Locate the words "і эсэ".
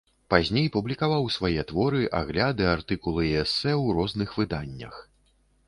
3.29-3.73